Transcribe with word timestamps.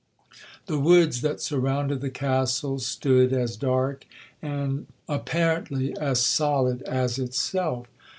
The 0.65 0.79
woods 0.79 1.21
that 1.21 1.41
surrounded 1.41 2.01
the 2.01 2.09
Castle 2.09 2.79
stood 2.79 3.31
as 3.31 3.55
dark, 3.55 4.07
and 4.41 4.87
apparently 5.07 5.95
as 5.99 6.19
solid 6.25 6.81
as 6.87 7.19
itself. 7.19 7.85